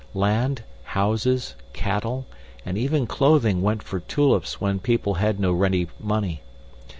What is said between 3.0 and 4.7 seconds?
clothing went for tulips